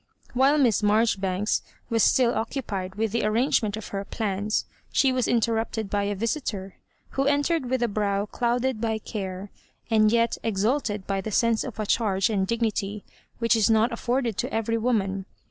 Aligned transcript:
While 0.33 0.57
Miss 0.57 0.81
Marjoribanks 0.81 1.61
was 1.91 2.01
still 2.03 2.33
occu 2.33 2.65
pied 2.65 2.95
with 2.95 3.11
the 3.11 3.23
arrangement 3.23 3.77
of 3.77 3.89
her 3.89 4.03
plans 4.03 4.65
she 4.91 5.11
was 5.13 5.27
interrapted 5.27 5.91
by 5.91 6.05
a 6.05 6.15
visitor, 6.15 6.73
who 7.11 7.25
entered 7.27 7.69
with 7.69 7.83
a 7.83 7.87
brow 7.87 8.25
clouded 8.25 8.81
by 8.81 8.99
oare, 9.13 9.51
and 9.91 10.11
yet 10.11 10.39
exalted 10.41 11.05
by 11.05 11.21
the 11.21 11.29
sense 11.29 11.63
of 11.63 11.79
a 11.79 11.85
charge 11.85 12.31
and 12.31 12.47
dignity 12.47 13.03
which 13.37 13.55
is 13.55 13.69
not 13.69 13.91
afforded 13.91 14.37
to 14.37 14.51
every 14.51 14.79
woman. 14.79 15.27